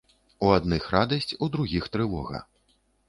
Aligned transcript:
У 0.45 0.47
адных 0.57 0.87
радасць, 0.95 1.37
у 1.47 1.51
другіх 1.57 1.83
трывога. 1.97 2.43